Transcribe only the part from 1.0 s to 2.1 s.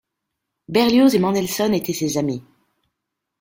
et Mendelssohn étaient